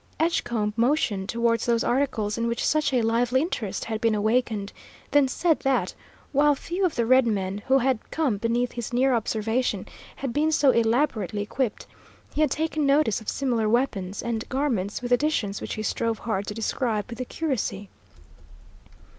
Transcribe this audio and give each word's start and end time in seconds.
Edgecombe 0.19 0.73
motioned 0.75 1.29
towards 1.29 1.67
those 1.67 1.83
articles 1.83 2.35
in 2.35 2.47
which 2.47 2.65
such 2.65 2.91
a 2.91 3.03
lively 3.03 3.39
interest 3.39 3.85
had 3.85 4.01
been 4.01 4.15
awakened, 4.15 4.73
then 5.11 5.27
said 5.27 5.59
that, 5.59 5.93
while 6.31 6.55
few 6.55 6.83
of 6.83 6.95
the 6.95 7.05
red 7.05 7.27
men 7.27 7.59
who 7.67 7.77
had 7.77 7.99
come 8.09 8.37
beneath 8.37 8.71
his 8.71 8.91
near 8.91 9.13
observation 9.13 9.85
had 10.15 10.33
been 10.33 10.51
so 10.51 10.71
elaborately 10.71 11.43
equipped, 11.43 11.85
he 12.33 12.41
had 12.41 12.49
taken 12.49 12.83
notice 12.83 13.21
of 13.21 13.29
similar 13.29 13.69
weapons 13.69 14.23
and 14.23 14.49
garments, 14.49 15.03
with 15.03 15.11
additions 15.11 15.61
which 15.61 15.75
he 15.75 15.83
strove 15.83 16.17
hard 16.17 16.47
to 16.47 16.55
describe 16.55 17.07
with 17.07 17.21
accuracy. 17.21 17.87